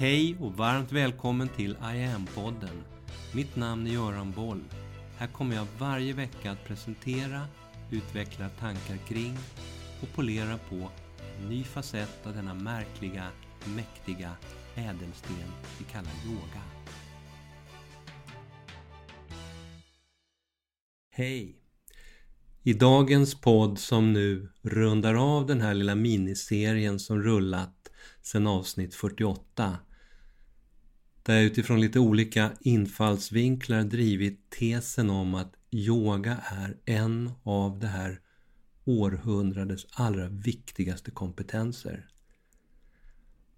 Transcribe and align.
Hej 0.00 0.36
och 0.40 0.52
varmt 0.52 0.92
välkommen 0.92 1.48
till 1.48 1.70
I 1.70 2.04
am-podden. 2.04 2.82
Mitt 3.34 3.56
namn 3.56 3.86
är 3.86 3.90
Göran 3.90 4.32
Boll. 4.32 4.64
Här 5.16 5.26
kommer 5.26 5.56
jag 5.56 5.66
varje 5.78 6.12
vecka 6.12 6.50
att 6.50 6.64
presentera, 6.64 7.46
utveckla 7.90 8.48
tankar 8.48 8.96
kring 9.08 9.36
och 10.02 10.08
polera 10.14 10.58
på 10.58 10.90
en 11.38 11.48
ny 11.48 11.64
facett 11.64 12.26
av 12.26 12.34
denna 12.34 12.54
märkliga, 12.54 13.26
mäktiga 13.76 14.36
ädelsten 14.74 15.52
vi 15.78 15.84
kallar 15.84 16.12
yoga. 16.26 16.62
Hej! 21.10 21.56
I 22.62 22.72
dagens 22.72 23.40
podd 23.40 23.78
som 23.78 24.12
nu 24.12 24.48
rundar 24.62 25.14
av 25.14 25.46
den 25.46 25.60
här 25.60 25.74
lilla 25.74 25.94
miniserien 25.94 26.98
som 26.98 27.22
rullat 27.22 27.90
sedan 28.22 28.46
avsnitt 28.46 28.94
48 28.94 29.78
där 31.30 31.36
jag 31.36 31.44
utifrån 31.44 31.80
lite 31.80 31.98
olika 31.98 32.52
infallsvinklar 32.60 33.82
drivit 33.82 34.50
tesen 34.50 35.10
om 35.10 35.34
att 35.34 35.54
yoga 35.70 36.36
är 36.44 36.76
en 36.84 37.32
av 37.42 37.78
det 37.78 37.86
här 37.86 38.20
århundradets 38.84 39.86
allra 39.90 40.28
viktigaste 40.28 41.10
kompetenser. 41.10 42.08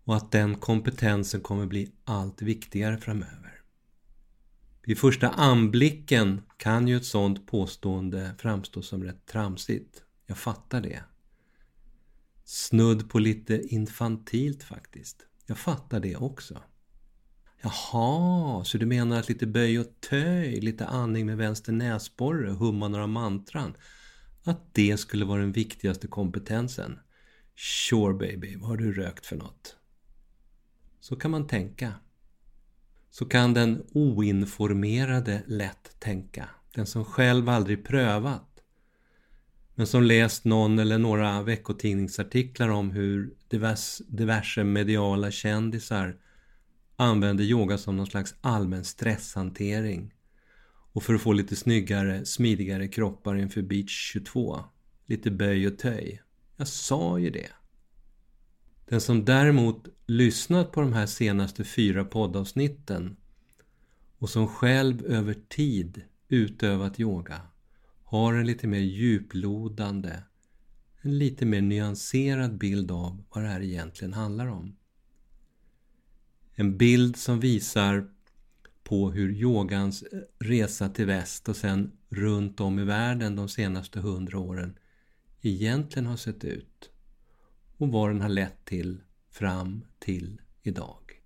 Och 0.05 0.17
att 0.17 0.33
den 0.33 0.55
kompetensen 0.55 1.41
kommer 1.41 1.67
bli 1.67 1.93
allt 2.05 2.43
viktigare 2.43 2.99
framöver. 2.99 3.61
Vid 4.83 4.99
första 4.99 5.29
anblicken 5.29 6.43
kan 6.57 6.89
ju 6.89 6.97
ett 6.97 7.05
sådant 7.05 7.47
påstående 7.47 8.35
framstå 8.39 8.83
som 8.83 9.05
rätt 9.05 9.27
tramsigt. 9.27 10.03
Jag 10.27 10.39
fattar 10.39 10.81
det. 10.81 11.03
Snudd 12.45 13.11
på 13.11 13.19
lite 13.19 13.63
infantilt 13.63 14.63
faktiskt. 14.63 15.27
Jag 15.47 15.59
fattar 15.59 16.01
det 16.01 16.17
också. 16.17 16.63
Jaha, 17.63 18.65
så 18.65 18.79
du 18.79 18.87
menar 18.87 19.19
att 19.19 19.29
lite 19.29 19.47
böj 19.47 19.79
och 19.79 20.01
töj, 20.11 20.61
lite 20.61 20.87
andning 20.87 21.27
med 21.27 21.37
vänster 21.37 21.73
näsborre, 21.73 22.51
humma 22.51 22.89
några 22.89 23.07
mantran, 23.07 23.77
att 24.45 24.75
det 24.75 24.97
skulle 24.97 25.25
vara 25.25 25.41
den 25.41 25.53
viktigaste 25.53 26.07
kompetensen? 26.07 26.99
Sure 27.57 28.15
baby, 28.15 28.57
vad 28.57 28.69
har 28.69 28.77
du 28.77 28.93
rökt 28.93 29.27
för 29.27 29.37
något? 29.37 29.77
Så 31.01 31.17
kan 31.17 31.31
man 31.31 31.47
tänka. 31.47 31.93
Så 33.11 33.25
kan 33.25 33.55
den 33.55 33.87
oinformerade 33.93 35.43
lätt 35.47 35.97
tänka. 35.99 36.49
Den 36.75 36.87
som 36.87 37.05
själv 37.05 37.49
aldrig 37.49 37.85
prövat. 37.85 38.49
Men 39.75 39.87
som 39.87 40.03
läst 40.03 40.45
någon 40.45 40.79
eller 40.79 40.99
några 40.99 41.43
veckotidningsartiklar 41.43 42.69
om 42.69 42.91
hur 42.91 43.35
diverse, 43.49 44.05
diverse 44.09 44.65
mediala 44.65 45.31
kändisar 45.31 46.17
använder 46.97 47.45
yoga 47.45 47.79
som 47.79 47.97
någon 47.97 48.07
slags 48.07 48.35
allmän 48.41 48.85
stresshantering 48.85 50.15
och 50.93 51.03
för 51.03 51.15
att 51.15 51.21
få 51.21 51.33
lite 51.33 51.57
snyggare, 51.57 52.25
smidigare 52.25 52.89
kroppar 52.89 53.37
inför 53.37 53.63
beach 53.63 54.13
22. 54.13 54.65
Lite 55.07 55.31
böj 55.31 55.67
och 55.67 55.79
töj. 55.79 56.23
Jag 56.57 56.69
sa 56.69 57.19
ju 57.19 57.31
det. 57.31 57.51
Den 58.89 59.01
som 59.01 59.25
däremot 59.25 59.89
lyssnat 60.07 60.73
på 60.73 60.81
de 60.81 60.93
här 60.93 61.07
senaste 61.07 61.65
fyra 61.65 62.05
poddavsnitten 62.05 63.17
och 64.19 64.31
som 64.31 64.49
själv 64.49 65.05
över 65.05 65.37
tid 65.49 66.03
utövat 66.29 67.01
yoga 67.01 67.41
har 68.05 68.35
en 68.35 68.47
lite 68.47 68.67
mer 68.67 68.79
djuplodande, 68.79 70.23
en 71.01 71.19
lite 71.19 71.47
mer 71.47 71.61
nyanserad 71.61 72.59
bild 72.59 72.91
av 72.91 73.25
vad 73.31 73.45
det 73.45 73.51
här 73.51 73.63
egentligen 73.63 74.13
handlar 74.13 74.47
om. 74.47 74.77
En 76.55 76.77
bild 76.79 77.17
som 77.17 77.41
visar 77.41 78.09
på 78.83 79.11
hur 79.11 79.33
yogans 79.33 80.05
resa 80.39 80.89
till 80.89 81.07
väst 81.07 81.49
och 81.49 81.57
sen 81.57 81.93
runt 82.09 82.61
om 82.61 82.79
i 82.79 82.85
världen 82.85 83.37
de 83.37 83.49
senaste 83.49 84.01
hundra 84.01 84.39
åren 84.39 84.79
egentligen 85.41 86.07
har 86.07 86.17
sett 86.17 86.45
ut 86.45 86.91
och 87.77 87.89
vad 87.89 88.11
den 88.11 88.21
har 88.21 88.29
lett 88.29 88.65
till 88.65 89.01
fram 89.31 89.85
till 89.99 90.41
idag. 90.63 91.23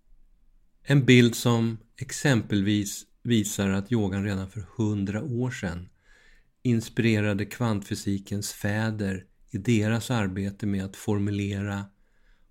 En 0.82 1.04
bild 1.04 1.34
som 1.34 1.78
exempelvis 1.96 3.06
visar 3.22 3.68
att 3.68 3.92
yogan 3.92 4.24
redan 4.24 4.50
för 4.50 4.66
hundra 4.76 5.22
år 5.22 5.50
sedan 5.50 5.88
inspirerade 6.62 7.44
kvantfysikens 7.44 8.52
fäder 8.52 9.24
i 9.50 9.58
deras 9.58 10.10
arbete 10.10 10.66
med 10.66 10.84
att 10.84 10.96
formulera 10.96 11.84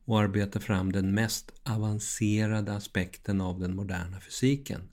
och 0.06 0.20
arbeta 0.20 0.60
fram 0.60 0.92
den 0.92 1.14
mest 1.14 1.52
avancerade 1.64 2.74
aspekten 2.74 3.42
av 3.42 3.60
den 3.60 3.76
moderna 3.76 4.20
fysiken. 4.20 4.90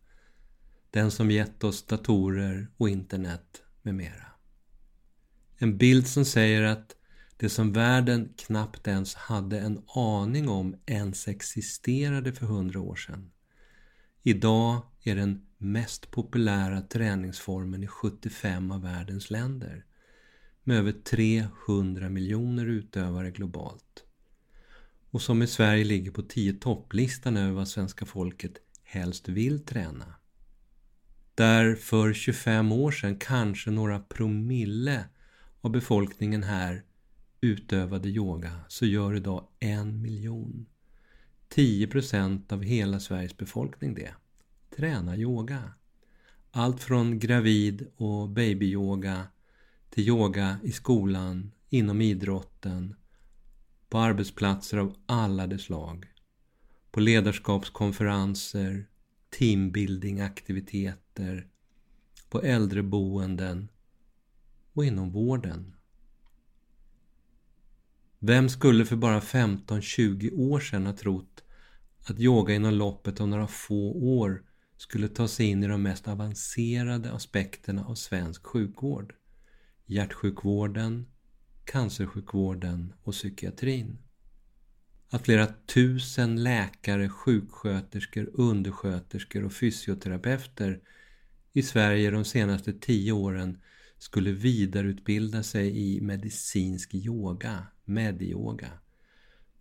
Den 0.90 1.10
som 1.10 1.30
gett 1.30 1.64
oss 1.64 1.86
datorer 1.86 2.68
och 2.76 2.88
internet 2.88 3.62
med 3.82 3.94
mera. 3.94 4.26
En 5.56 5.78
bild 5.78 6.06
som 6.06 6.24
säger 6.24 6.62
att 6.62 6.96
det 7.36 7.48
som 7.48 7.72
världen 7.72 8.34
knappt 8.36 8.88
ens 8.88 9.14
hade 9.14 9.60
en 9.60 9.82
aning 9.94 10.48
om 10.48 10.76
ens 10.86 11.28
existerade 11.28 12.32
för 12.32 12.46
hundra 12.46 12.80
år 12.80 12.96
sedan. 12.96 13.30
Idag 14.22 14.82
är 15.02 15.16
den 15.16 15.46
mest 15.58 16.10
populära 16.10 16.80
träningsformen 16.80 17.84
i 17.84 17.86
75 17.86 18.72
av 18.72 18.82
världens 18.82 19.30
länder 19.30 19.84
med 20.64 20.78
över 20.78 20.92
300 20.92 22.08
miljoner 22.08 22.66
utövare 22.66 23.30
globalt 23.30 24.04
och 25.12 25.22
som 25.22 25.42
i 25.42 25.46
Sverige 25.46 25.84
ligger 25.84 26.10
på 26.10 26.22
10 26.22 26.52
topplistan 26.52 27.36
över 27.36 27.52
vad 27.52 27.68
svenska 27.68 28.06
folket 28.06 28.52
helst 28.84 29.28
vill 29.28 29.64
träna. 29.64 30.14
Där 31.34 31.74
för 31.74 32.12
25 32.12 32.72
år 32.72 32.90
sedan 32.90 33.16
kanske 33.16 33.70
några 33.70 34.00
promille 34.00 35.04
av 35.60 35.70
befolkningen 35.70 36.42
här 36.42 36.82
utövade 37.40 38.08
yoga 38.08 38.60
så 38.68 38.86
gör 38.86 39.16
idag 39.16 39.48
en 39.60 40.02
miljon. 40.02 40.66
10 41.48 41.86
procent 41.86 42.52
av 42.52 42.62
hela 42.62 43.00
Sveriges 43.00 43.36
befolkning 43.36 43.94
det. 43.94 44.14
Träna 44.76 45.16
yoga. 45.16 45.72
Allt 46.50 46.82
från 46.82 47.18
gravid 47.18 47.86
och 47.96 48.28
babyyoga 48.28 49.26
till 49.90 50.08
yoga 50.08 50.56
i 50.62 50.72
skolan, 50.72 51.52
inom 51.68 52.00
idrotten 52.00 52.94
på 53.92 53.98
arbetsplatser 53.98 54.78
av 54.78 54.94
alla 55.06 55.46
de 55.46 55.58
slag, 55.58 56.06
på 56.90 57.00
ledarskapskonferenser, 57.00 58.86
teambuildingaktiviteter, 59.38 61.46
på 62.28 62.42
äldreboenden 62.42 63.68
och 64.72 64.84
inom 64.84 65.10
vården. 65.10 65.74
Vem 68.18 68.48
skulle 68.48 68.84
för 68.84 68.96
bara 68.96 69.20
15-20 69.20 70.34
år 70.34 70.60
sedan 70.60 70.86
ha 70.86 70.92
trott 70.92 71.44
att 72.06 72.20
yoga 72.20 72.54
inom 72.54 72.74
loppet 72.74 73.20
av 73.20 73.28
några 73.28 73.46
få 73.46 73.92
år 73.92 74.42
skulle 74.76 75.08
ta 75.08 75.28
sig 75.28 75.46
in 75.46 75.64
i 75.64 75.66
de 75.66 75.82
mest 75.82 76.08
avancerade 76.08 77.12
aspekterna 77.12 77.86
av 77.86 77.94
svensk 77.94 78.46
sjukvård? 78.46 79.14
Hjärtsjukvården, 79.86 81.06
cancersjukvården 81.64 82.92
och 83.02 83.12
psykiatrin. 83.12 83.98
Att 85.10 85.24
flera 85.24 85.46
tusen 85.46 86.42
läkare, 86.42 87.08
sjuksköterskor, 87.08 88.30
undersköterskor 88.34 89.44
och 89.44 89.52
fysioterapeuter 89.52 90.80
i 91.52 91.62
Sverige 91.62 92.10
de 92.10 92.24
senaste 92.24 92.72
tio 92.72 93.12
åren 93.12 93.58
skulle 93.98 94.32
vidareutbilda 94.32 95.42
sig 95.42 95.78
i 95.78 96.00
medicinsk 96.00 96.94
yoga, 96.94 97.66
medyoga, 97.84 98.70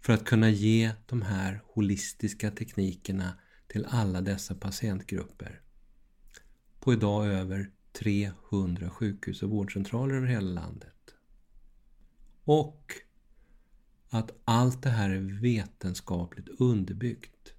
för 0.01 0.13
att 0.13 0.25
kunna 0.25 0.49
ge 0.49 0.91
de 1.05 1.21
här 1.21 1.61
holistiska 1.65 2.51
teknikerna 2.51 3.33
till 3.67 3.85
alla 3.89 4.21
dessa 4.21 4.55
patientgrupper. 4.55 5.61
På 6.79 6.93
idag 6.93 7.27
över 7.27 7.71
300 7.93 8.89
sjukhus 8.89 9.43
och 9.43 9.49
vårdcentraler 9.49 10.15
över 10.15 10.27
hela 10.27 10.61
landet. 10.61 11.00
Och 12.43 12.93
att 14.09 14.31
allt 14.45 14.83
det 14.83 14.89
här 14.89 15.09
är 15.09 15.41
vetenskapligt 15.41 16.49
underbyggt 16.59 17.53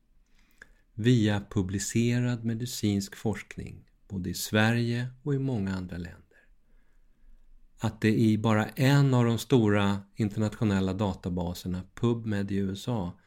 via 0.95 1.43
publicerad 1.51 2.45
medicinsk 2.45 3.17
forskning 3.17 3.85
både 4.09 4.31
i 4.31 4.35
Sverige 4.35 5.07
och 5.23 5.35
i 5.35 5.39
många 5.39 5.75
andra 5.75 5.97
länder. 5.97 6.19
Att 7.79 8.01
det 8.01 8.15
i 8.15 8.39
bara 8.39 8.67
en 8.69 9.15
av 9.15 9.25
de 9.25 9.39
stora 9.39 10.01
internationella 10.17 10.93
databaserna, 10.93 11.83
PubMed 11.95 12.51
i 12.53 12.57
USA, 12.57 13.19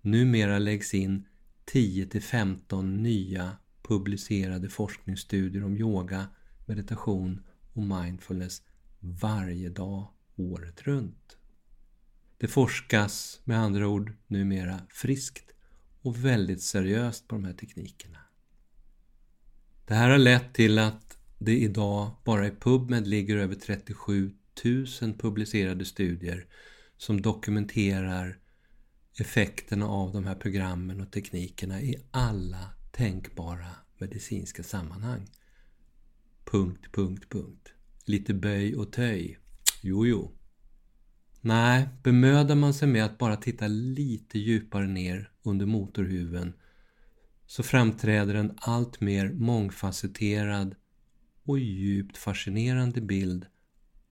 numera 0.00 0.58
läggs 0.58 0.94
in 0.94 1.24
10-15 1.72 2.82
nya 2.82 3.56
publicerade 3.82 4.68
forskningsstudier 4.68 5.64
om 5.64 5.76
yoga, 5.76 6.26
meditation 6.66 7.42
och 7.72 7.82
mindfulness 7.82 8.62
varje 9.00 9.68
dag 9.68 10.08
året 10.38 10.82
runt. 10.82 11.36
Det 12.38 12.48
forskas 12.48 13.40
med 13.44 13.58
andra 13.58 13.88
ord 13.88 14.12
numera 14.26 14.80
friskt 14.90 15.54
och 16.02 16.24
väldigt 16.24 16.62
seriöst 16.62 17.28
på 17.28 17.34
de 17.34 17.44
här 17.44 17.52
teknikerna. 17.52 18.18
Det 19.86 19.94
här 19.94 20.10
har 20.10 20.18
lett 20.18 20.54
till 20.54 20.78
att 20.78 21.18
det 21.38 21.58
idag 21.58 22.10
bara 22.24 22.46
i 22.46 22.50
PubMed 22.50 23.06
ligger 23.06 23.36
över 23.36 23.54
37 23.54 24.34
000 24.64 24.86
publicerade 25.18 25.84
studier 25.84 26.46
som 26.96 27.22
dokumenterar 27.22 28.38
effekterna 29.20 29.86
av 29.88 30.12
de 30.12 30.24
här 30.24 30.34
programmen 30.34 31.00
och 31.00 31.12
teknikerna 31.12 31.80
i 31.80 31.96
alla 32.10 32.70
tänkbara 32.92 33.70
medicinska 33.98 34.62
sammanhang. 34.62 35.26
Punkt, 36.44 36.86
punkt, 36.92 37.24
punkt. 37.28 37.72
Lite 38.04 38.34
böj 38.34 38.76
och 38.76 38.92
töj. 38.92 39.38
Jo, 39.80 40.06
jo. 40.06 40.34
Nej, 41.40 41.88
bemödar 42.02 42.54
man 42.54 42.74
sig 42.74 42.88
med 42.88 43.04
att 43.04 43.18
bara 43.18 43.36
titta 43.36 43.66
lite 43.66 44.38
djupare 44.38 44.86
ner 44.86 45.30
under 45.42 45.66
motorhuven 45.66 46.52
så 47.46 47.62
framträder 47.62 48.34
en 48.34 48.52
allt 48.56 49.00
mer 49.00 49.32
mångfacetterad 49.32 50.74
och 51.44 51.58
djupt 51.58 52.16
fascinerande 52.16 53.00
bild 53.00 53.46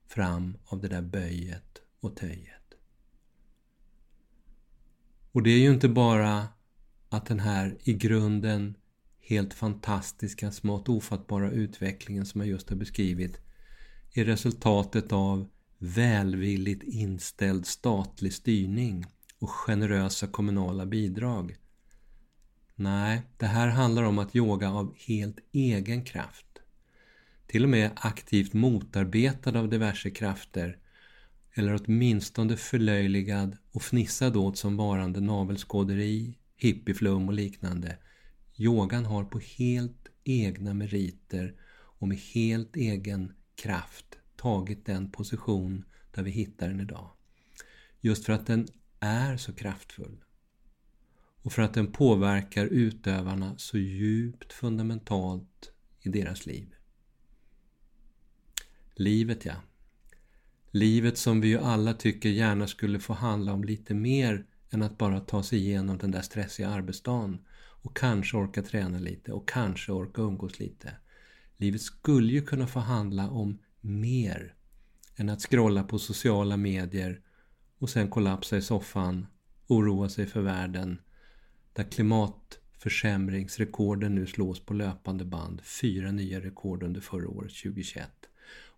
fram 0.06 0.58
av 0.64 0.80
det 0.80 0.88
där 0.88 1.02
böjet 1.02 1.82
och 2.00 2.16
töjet. 2.16 2.74
Och 5.32 5.42
det 5.42 5.50
är 5.50 5.58
ju 5.58 5.70
inte 5.72 5.88
bara 5.88 6.48
att 7.08 7.26
den 7.26 7.40
här 7.40 7.78
i 7.80 7.94
grunden 7.94 8.76
helt 9.20 9.54
fantastiska, 9.54 10.52
smått 10.52 10.88
ofattbara 10.88 11.50
utvecklingen 11.50 12.26
som 12.26 12.40
jag 12.40 12.50
just 12.50 12.70
har 12.70 12.76
beskrivit 12.76 13.40
är 14.14 14.24
resultatet 14.24 15.12
av 15.12 15.48
välvilligt 15.78 16.82
inställd 16.82 17.66
statlig 17.66 18.32
styrning 18.32 19.06
och 19.38 19.50
generösa 19.50 20.26
kommunala 20.26 20.86
bidrag. 20.86 21.56
Nej, 22.74 23.22
det 23.36 23.46
här 23.46 23.68
handlar 23.68 24.02
om 24.02 24.18
att 24.18 24.36
yoga 24.36 24.70
av 24.70 24.94
helt 24.96 25.38
egen 25.52 26.04
kraft. 26.04 26.46
Till 27.46 27.64
och 27.64 27.70
med 27.70 27.90
aktivt 27.94 28.52
motarbetad 28.52 29.58
av 29.58 29.68
diverse 29.68 30.10
krafter 30.10 30.78
eller 31.54 31.80
åtminstone 31.84 32.56
förlöjligad 32.56 33.56
och 33.72 33.82
fnissad 33.82 34.36
åt 34.36 34.58
som 34.58 34.76
varande 34.76 35.20
navelskåderi, 35.20 36.38
hippieflum 36.56 37.28
och 37.28 37.34
liknande. 37.34 37.98
Yogan 38.56 39.04
har 39.04 39.24
på 39.24 39.38
helt 39.38 40.08
egna 40.24 40.74
meriter 40.74 41.54
och 41.98 42.08
med 42.08 42.18
helt 42.18 42.76
egen 42.76 43.32
kraft 43.62 44.17
tagit 44.38 44.86
den 44.86 45.10
position 45.10 45.84
där 46.10 46.22
vi 46.22 46.30
hittar 46.30 46.68
den 46.68 46.80
idag. 46.80 47.10
Just 48.00 48.24
för 48.24 48.32
att 48.32 48.46
den 48.46 48.66
är 49.00 49.36
så 49.36 49.52
kraftfull. 49.52 50.24
Och 51.42 51.52
för 51.52 51.62
att 51.62 51.74
den 51.74 51.92
påverkar 51.92 52.66
utövarna 52.66 53.58
så 53.58 53.78
djupt 53.78 54.52
fundamentalt 54.52 55.72
i 56.00 56.08
deras 56.08 56.46
liv. 56.46 56.74
Livet 58.94 59.44
ja. 59.44 59.54
Livet 60.70 61.18
som 61.18 61.40
vi 61.40 61.48
ju 61.48 61.58
alla 61.58 61.94
tycker 61.94 62.28
gärna 62.28 62.66
skulle 62.66 62.98
få 62.98 63.12
handla 63.12 63.52
om 63.52 63.64
lite 63.64 63.94
mer 63.94 64.46
än 64.70 64.82
att 64.82 64.98
bara 64.98 65.20
ta 65.20 65.42
sig 65.42 65.58
igenom 65.58 65.98
den 65.98 66.10
där 66.10 66.22
stressiga 66.22 66.68
arbetsdagen 66.68 67.38
och 67.82 67.96
kanske 67.96 68.36
orka 68.36 68.62
träna 68.62 68.98
lite 68.98 69.32
och 69.32 69.48
kanske 69.48 69.92
orka 69.92 70.22
umgås 70.22 70.58
lite. 70.58 70.92
Livet 71.56 71.80
skulle 71.80 72.32
ju 72.32 72.42
kunna 72.42 72.66
få 72.66 72.80
handla 72.80 73.30
om 73.30 73.58
mer 73.88 74.54
än 75.16 75.28
att 75.28 75.42
scrolla 75.42 75.82
på 75.82 75.98
sociala 75.98 76.56
medier 76.56 77.20
och 77.78 77.90
sen 77.90 78.08
kollapsa 78.08 78.56
i 78.56 78.62
soffan, 78.62 79.26
oroa 79.66 80.08
sig 80.08 80.26
för 80.26 80.40
världen, 80.40 81.00
där 81.72 81.84
klimatförsämringsrekorden 81.84 84.14
nu 84.14 84.26
slås 84.26 84.60
på 84.60 84.74
löpande 84.74 85.24
band, 85.24 85.60
fyra 85.62 86.12
nya 86.12 86.40
rekord 86.40 86.82
under 86.82 87.00
förra 87.00 87.28
året 87.28 87.52
2021 87.62 88.10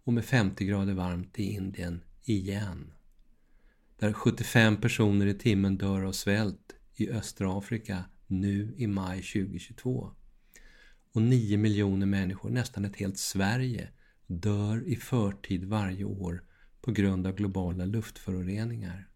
och 0.05 0.13
med 0.13 0.25
50 0.25 0.65
grader 0.65 0.95
varmt 0.95 1.39
i 1.39 1.43
Indien 1.43 2.03
igen. 2.25 2.93
Där 3.99 4.13
75 4.13 4.77
personer 4.77 5.27
i 5.27 5.35
timmen 5.35 5.79
dör 5.79 6.03
av 6.03 6.13
svält 6.13 6.75
i 6.95 7.11
östra 7.11 7.59
Afrika 7.59 8.05
nu 8.27 8.75
i 8.77 8.87
maj 8.87 9.23
2022. 9.23 10.11
Och 11.13 11.23
9 11.23 11.59
miljoner 11.59 12.07
människor, 12.07 12.51
nästan 12.51 12.85
ett 12.85 12.97
helt 12.97 13.19
Sverige, 13.19 13.89
dör 14.31 14.83
i 14.87 14.97
förtid 14.97 15.65
varje 15.65 16.05
år 16.05 16.45
på 16.81 16.93
grund 16.93 17.27
av 17.27 17.35
globala 17.35 17.85
luftföroreningar. 17.85 19.09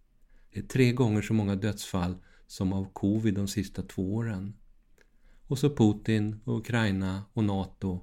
Det 0.53 0.61
är 0.61 0.65
tre 0.65 0.93
gånger 0.93 1.23
så 1.23 1.35
många 1.35 1.57
dödsfall 1.57 2.17
som 2.47 2.73
av 2.73 2.93
covid 2.93 3.35
de 3.35 3.49
sista 3.49 3.83
två 3.83 4.15
åren. 4.15 4.55
Och 5.47 5.59
så 5.59 5.77
Putin, 5.77 6.41
och 6.45 6.59
Ukraina 6.59 7.23
och 7.33 7.45
NATO 7.45 8.01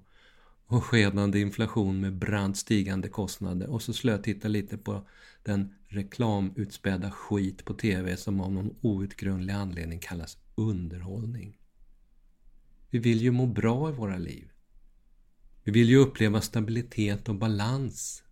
och 0.66 0.84
skenande 0.84 1.40
inflation 1.40 2.00
med 2.00 2.14
brant 2.14 2.58
stigande 2.58 3.10
kostnader 3.10 3.70
och 3.70 3.82
så 3.82 3.94
slötitta 3.94 4.48
lite 4.48 4.78
på 4.78 5.08
den 5.44 5.74
reklamutspädda 5.88 7.12
skit 7.12 7.66
på 7.66 7.74
TV 7.74 8.18
som 8.18 8.42
av 8.42 8.52
någon 8.52 8.76
outgrundlig 8.82 9.54
anledning 9.54 10.00
kallas 10.00 10.38
underhållning. 10.56 11.58
Vi 12.90 13.00
vill 13.00 13.22
ju 13.22 13.32
må 13.32 13.46
bra 13.46 13.90
i 13.90 13.94
våra 13.94 14.18
liv. 14.18 14.52
Vi 15.64 15.72
vill 15.72 15.90
ju 15.90 15.98
uppleva 15.98 16.42
stabilitet 16.42 17.30
och 17.30 17.36
balans 17.36 18.24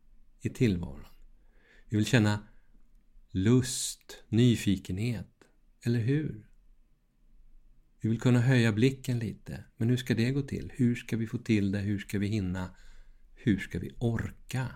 i 0.42 0.50
tillvaron. 0.50 1.06
Vi 1.90 1.98
vill 1.98 2.06
känna 2.06 2.48
lust, 3.32 4.24
nyfikenhet, 4.30 5.44
eller 5.82 6.00
hur? 6.00 6.50
Vi 8.02 8.10
vill 8.10 8.20
kunna 8.20 8.40
höja 8.40 8.72
blicken 8.72 9.20
lite. 9.20 9.64
Men 9.78 9.90
hur 9.90 9.98
ska 9.98 10.16
det 10.16 10.32
gå 10.32 10.42
till? 10.42 10.72
Hur 10.76 10.96
ska 10.96 11.18
vi 11.18 11.28
få 11.28 11.38
till 11.38 11.72
det? 11.72 11.80
Hur 11.80 12.00
ska 12.00 12.20
vi 12.20 12.28
hinna? 12.28 12.76
Hur 13.36 13.60
ska 13.60 13.80
vi 13.80 13.92
orka? 14.00 14.68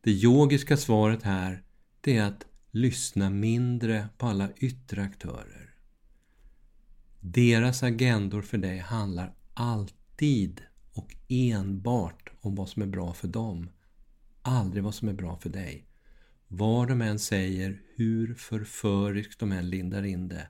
Det 0.00 0.10
yogiska 0.10 0.76
svaret 0.76 1.22
här, 1.22 1.62
det 2.00 2.16
är 2.16 2.24
att 2.24 2.46
lyssna 2.70 3.30
mindre 3.30 4.08
på 4.18 4.26
alla 4.26 4.52
yttre 4.56 5.02
aktörer. 5.02 5.74
Deras 7.20 7.82
agendor 7.82 8.42
för 8.42 8.58
dig 8.58 8.78
handlar 8.78 9.34
alltid 9.54 10.62
och 10.98 11.16
enbart 11.28 12.30
om 12.40 12.54
vad 12.54 12.68
som 12.68 12.82
är 12.82 12.86
bra 12.86 13.12
för 13.12 13.28
dem. 13.28 13.70
Aldrig 14.42 14.84
vad 14.84 14.94
som 14.94 15.08
är 15.08 15.12
bra 15.12 15.36
för 15.36 15.50
dig. 15.50 15.86
Vad 16.48 16.88
de 16.88 17.02
än 17.02 17.18
säger, 17.18 17.82
hur 17.96 18.34
förföriskt 18.34 19.40
de 19.40 19.52
än 19.52 19.70
lindar 19.70 20.02
in 20.02 20.28
det, 20.28 20.48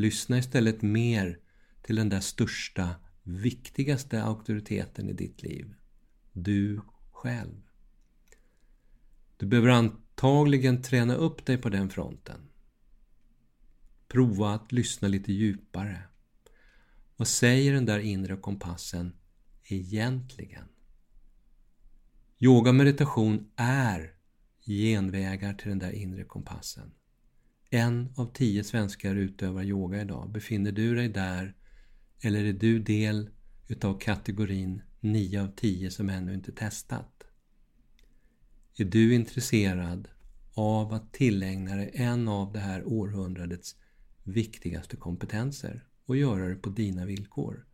Lyssna 0.00 0.38
istället 0.38 0.82
mer 0.82 1.38
till 1.82 1.96
den 1.96 2.08
där 2.08 2.20
största, 2.20 2.94
viktigaste 3.22 4.22
auktoriteten 4.22 5.08
i 5.08 5.12
ditt 5.12 5.42
liv. 5.42 5.74
Du 6.32 6.80
själv. 7.10 7.62
Du 9.36 9.46
behöver 9.46 9.68
antagligen 9.68 10.82
träna 10.82 11.14
upp 11.14 11.46
dig 11.46 11.58
på 11.58 11.68
den 11.68 11.90
fronten. 11.90 12.40
Prova 14.08 14.54
att 14.54 14.72
lyssna 14.72 15.08
lite 15.08 15.32
djupare. 15.32 16.02
Vad 17.16 17.28
säger 17.28 17.72
den 17.72 17.86
där 17.86 17.98
inre 17.98 18.36
kompassen 18.36 19.12
egentligen? 19.72 20.64
Yoga 22.38 22.70
och 22.70 22.74
meditation 22.74 23.50
är 23.56 24.14
genvägar 24.66 25.54
till 25.54 25.68
den 25.68 25.78
där 25.78 25.92
inre 25.92 26.24
kompassen. 26.24 26.90
En 27.70 28.12
av 28.16 28.32
tio 28.32 28.64
svenskar 28.64 29.14
utövar 29.14 29.62
yoga 29.62 30.00
idag. 30.00 30.30
Befinner 30.30 30.72
du 30.72 30.94
dig 30.94 31.08
där 31.08 31.54
eller 32.20 32.44
är 32.44 32.52
du 32.52 32.78
del 32.78 33.30
utav 33.68 33.98
kategorin 33.98 34.82
9 35.00 35.42
av 35.42 35.48
10 35.56 35.90
som 35.90 36.08
ännu 36.08 36.34
inte 36.34 36.52
testat? 36.52 37.24
Är 38.76 38.84
du 38.84 39.14
intresserad 39.14 40.08
av 40.54 40.92
att 40.92 41.12
tillägna 41.12 41.76
dig 41.76 41.90
en 41.94 42.28
av 42.28 42.52
det 42.52 42.58
här 42.58 42.84
århundradets 42.84 43.76
viktigaste 44.22 44.96
kompetenser 44.96 45.84
och 46.06 46.16
göra 46.16 46.48
det 46.48 46.54
på 46.54 46.70
dina 46.70 47.04
villkor? 47.04 47.66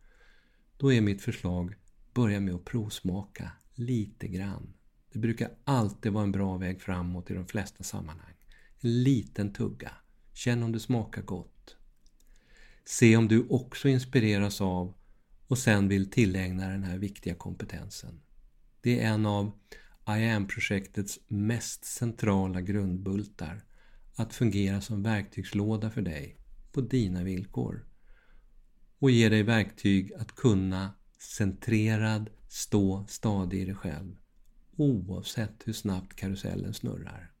Då 0.77 0.93
är 0.93 1.01
mitt 1.01 1.21
förslag, 1.21 1.75
börja 2.17 2.39
med 2.39 2.55
att 2.55 2.65
provsmaka 2.65 3.51
lite 3.73 4.27
grann. 4.27 4.73
Det 5.11 5.19
brukar 5.19 5.51
alltid 5.63 6.11
vara 6.11 6.23
en 6.23 6.31
bra 6.31 6.57
väg 6.57 6.81
framåt 6.81 7.31
i 7.31 7.33
de 7.33 7.47
flesta 7.47 7.83
sammanhang. 7.83 8.33
En 8.79 9.03
liten 9.03 9.53
tugga. 9.53 9.91
Känn 10.33 10.63
om 10.63 10.71
det 10.71 10.79
smakar 10.79 11.21
gott. 11.21 11.75
Se 12.85 13.17
om 13.17 13.27
du 13.27 13.47
också 13.49 13.89
inspireras 13.89 14.61
av 14.61 14.93
och 15.47 15.57
sen 15.57 15.87
vill 15.87 16.11
tillägna 16.11 16.69
den 16.69 16.83
här 16.83 16.97
viktiga 16.97 17.35
kompetensen. 17.35 18.21
Det 18.81 19.03
är 19.03 19.07
en 19.07 19.25
av 19.25 19.51
I 20.07 20.29
am-projektets 20.29 21.19
mest 21.27 21.85
centrala 21.85 22.61
grundbultar. 22.61 23.63
Att 24.15 24.33
fungera 24.33 24.81
som 24.81 25.03
verktygslåda 25.03 25.89
för 25.89 26.01
dig 26.01 26.37
på 26.71 26.81
dina 26.81 27.23
villkor. 27.23 27.85
Och 28.99 29.11
ge 29.11 29.29
dig 29.29 29.43
verktyg 29.43 30.13
att 30.13 30.35
kunna 30.35 30.96
centrerad 31.19 32.29
stå 32.47 33.05
stadig 33.07 33.61
i 33.61 33.65
dig 33.65 33.75
själv 33.75 34.15
oavsett 34.77 35.63
hur 35.65 35.73
snabbt 35.73 36.15
karusellen 36.15 36.73
snurrar. 36.73 37.31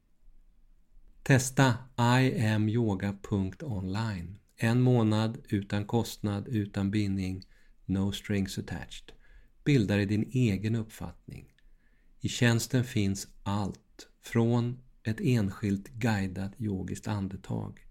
Testa 1.23 1.75
iamyoga.online 1.97 4.39
En 4.55 4.81
månad 4.81 5.37
utan 5.49 5.85
kostnad, 5.85 6.47
utan 6.47 6.91
bindning, 6.91 7.45
no 7.85 8.11
strings 8.11 8.57
attached. 8.57 9.11
Bilda 9.63 9.95
dig 9.95 10.05
din 10.05 10.29
egen 10.31 10.75
uppfattning. 10.75 11.53
I 12.19 12.29
tjänsten 12.29 12.83
finns 12.83 13.27
allt, 13.43 14.07
från 14.21 14.79
ett 15.03 15.21
enskilt 15.21 15.87
guidat 15.87 16.51
yogiskt 16.57 17.07
andetag 17.07 17.86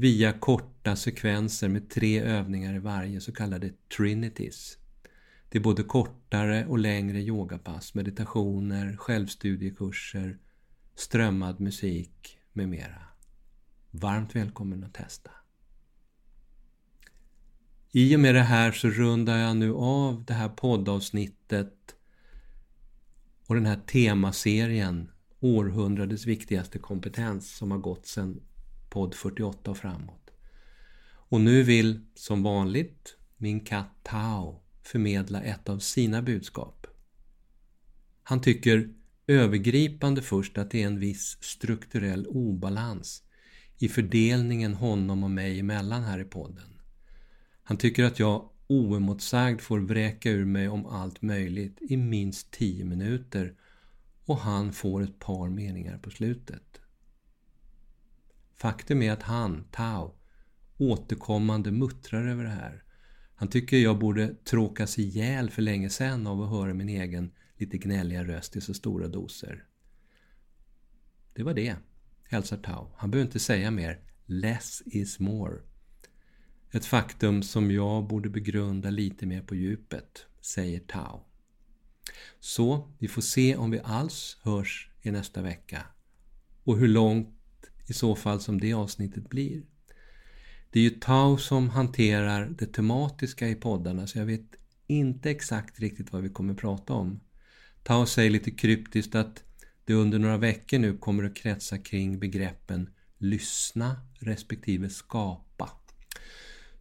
via 0.00 0.32
korta 0.32 0.96
sekvenser 0.96 1.68
med 1.68 1.90
tre 1.90 2.20
övningar 2.20 2.74
i 2.74 2.78
varje, 2.78 3.20
så 3.20 3.32
kallade 3.32 3.70
trinities. 3.96 4.78
Det 5.48 5.58
är 5.58 5.62
både 5.62 5.82
kortare 5.82 6.66
och 6.66 6.78
längre 6.78 7.20
yogapass, 7.20 7.94
meditationer, 7.94 8.96
självstudiekurser, 8.96 10.38
strömmad 10.94 11.60
musik 11.60 12.38
med 12.52 12.68
mera. 12.68 13.02
Varmt 13.90 14.36
välkommen 14.36 14.84
att 14.84 14.94
testa! 14.94 15.30
I 17.92 18.16
och 18.16 18.20
med 18.20 18.34
det 18.34 18.42
här 18.42 18.72
så 18.72 18.88
rundar 18.88 19.38
jag 19.38 19.56
nu 19.56 19.74
av 19.74 20.24
det 20.24 20.34
här 20.34 20.48
poddavsnittet 20.48 21.94
och 23.46 23.54
den 23.54 23.66
här 23.66 23.80
temaserien 23.86 25.10
Århundradets 25.40 26.26
viktigaste 26.26 26.78
kompetens 26.78 27.56
som 27.56 27.70
har 27.70 27.78
gått 27.78 28.06
sedan 28.06 28.40
podd 28.90 29.14
48 29.14 29.70
och 29.70 29.76
framåt. 29.76 30.30
Och 31.30 31.40
nu 31.40 31.62
vill, 31.62 32.00
som 32.14 32.42
vanligt, 32.42 33.16
min 33.36 33.60
katt 33.60 33.94
Tao 34.02 34.62
förmedla 34.82 35.42
ett 35.42 35.68
av 35.68 35.78
sina 35.78 36.22
budskap. 36.22 36.86
Han 38.22 38.40
tycker 38.40 38.88
övergripande 39.26 40.22
först 40.22 40.58
att 40.58 40.70
det 40.70 40.82
är 40.82 40.86
en 40.86 40.98
viss 40.98 41.38
strukturell 41.40 42.26
obalans 42.26 43.22
i 43.78 43.88
fördelningen 43.88 44.74
honom 44.74 45.24
och 45.24 45.30
mig 45.30 45.60
emellan 45.60 46.02
här 46.02 46.18
i 46.18 46.24
podden. 46.24 46.80
Han 47.62 47.76
tycker 47.76 48.04
att 48.04 48.18
jag 48.18 48.48
oemotsagd 48.66 49.60
får 49.60 49.78
vräka 49.78 50.30
ur 50.30 50.44
mig 50.44 50.68
om 50.68 50.86
allt 50.86 51.22
möjligt 51.22 51.78
i 51.80 51.96
minst 51.96 52.50
10 52.50 52.84
minuter 52.84 53.54
och 54.24 54.38
han 54.38 54.72
får 54.72 55.02
ett 55.02 55.18
par 55.18 55.48
meningar 55.48 55.98
på 55.98 56.10
slutet. 56.10 56.80
Faktum 58.60 59.02
är 59.02 59.12
att 59.12 59.22
han, 59.22 59.64
Tao, 59.70 60.14
återkommande 60.78 61.70
muttrar 61.70 62.28
över 62.28 62.44
det 62.44 62.50
här. 62.50 62.82
Han 63.34 63.48
tycker 63.48 63.76
jag 63.76 63.98
borde 63.98 64.34
tråkas 64.34 64.98
ihjäl 64.98 65.50
för 65.50 65.62
länge 65.62 65.90
sedan 65.90 66.26
av 66.26 66.42
att 66.42 66.50
höra 66.50 66.74
min 66.74 66.88
egen 66.88 67.32
lite 67.56 67.78
gnälliga 67.78 68.24
röst 68.24 68.56
i 68.56 68.60
så 68.60 68.74
stora 68.74 69.08
doser. 69.08 69.64
Det 71.34 71.42
var 71.42 71.54
det, 71.54 71.76
hälsar 72.24 72.56
Tao. 72.56 72.92
Han 72.96 73.10
behöver 73.10 73.26
inte 73.26 73.38
säga 73.38 73.70
mer. 73.70 74.00
Less 74.26 74.82
is 74.86 75.18
more. 75.18 75.60
Ett 76.70 76.86
faktum 76.86 77.42
som 77.42 77.70
jag 77.70 78.06
borde 78.06 78.28
begrunda 78.28 78.90
lite 78.90 79.26
mer 79.26 79.42
på 79.42 79.54
djupet, 79.54 80.26
säger 80.40 80.80
Tao. 80.80 81.24
Så 82.40 82.92
vi 82.98 83.08
får 83.08 83.22
se 83.22 83.56
om 83.56 83.70
vi 83.70 83.80
alls 83.84 84.38
hörs 84.42 84.90
i 85.02 85.10
nästa 85.10 85.42
vecka 85.42 85.86
och 86.64 86.78
hur 86.78 86.88
långt 86.88 87.39
i 87.90 87.92
så 87.92 88.14
fall 88.14 88.40
som 88.40 88.60
det 88.60 88.72
avsnittet 88.72 89.28
blir. 89.28 89.62
Det 90.70 90.78
är 90.78 90.82
ju 90.82 90.90
Tau 90.90 91.38
som 91.38 91.70
hanterar 91.70 92.46
det 92.58 92.66
tematiska 92.66 93.48
i 93.48 93.54
poddarna 93.54 94.06
så 94.06 94.18
jag 94.18 94.26
vet 94.26 94.54
inte 94.86 95.30
exakt 95.30 95.80
riktigt 95.80 96.12
vad 96.12 96.22
vi 96.22 96.28
kommer 96.28 96.54
prata 96.54 96.92
om. 96.92 97.20
Tau 97.82 98.06
säger 98.06 98.30
lite 98.30 98.50
kryptiskt 98.50 99.14
att 99.14 99.42
det 99.84 99.94
under 99.94 100.18
några 100.18 100.36
veckor 100.36 100.78
nu 100.78 100.96
kommer 100.96 101.24
att 101.24 101.36
kretsa 101.36 101.78
kring 101.78 102.18
begreppen 102.18 102.90
lyssna 103.18 103.96
respektive 104.18 104.90
skapa. 104.90 105.70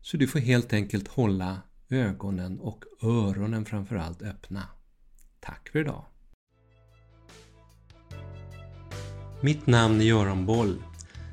Så 0.02 0.18
du 0.18 0.28
får 0.28 0.40
helt 0.40 0.74
enkelt 0.74 1.08
hålla 1.08 1.62
ögonen 1.90 2.60
och 2.60 2.84
öronen 3.04 3.66
framförallt 3.66 4.22
öppna. 4.22 4.64
Tack 5.40 5.70
för 5.70 5.80
idag! 5.80 6.06
Mitt 9.42 9.68
namn 9.68 10.02
är 10.02 10.06
Göran 10.06 10.46
Boll 10.46 10.84